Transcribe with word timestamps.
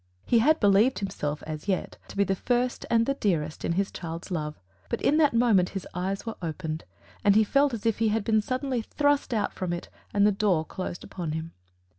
He 0.25 0.39
had 0.39 0.59
believed 0.59 0.97
himself, 0.97 1.43
as 1.45 1.67
yet, 1.67 1.95
to 2.07 2.17
be 2.17 2.23
the 2.23 2.33
first 2.35 2.87
and 2.89 3.05
the 3.05 3.13
dearest 3.13 3.63
in 3.63 3.73
his 3.73 3.91
child's 3.91 4.31
love; 4.31 4.59
but 4.89 4.99
in 4.99 5.17
that 5.17 5.35
moment 5.35 5.69
his 5.77 5.87
eyes 5.93 6.25
were 6.25 6.37
opened, 6.41 6.85
and 7.23 7.35
he 7.35 7.43
felt 7.43 7.71
as 7.71 7.85
if 7.85 7.99
he 7.99 8.07
had 8.07 8.23
been 8.23 8.41
suddenly 8.41 8.81
thrust 8.81 9.31
out 9.31 9.53
from 9.53 9.71
it 9.71 9.89
and 10.11 10.25
the 10.25 10.31
door 10.31 10.65
closed 10.65 11.03
upon 11.03 11.33
him. 11.33 11.51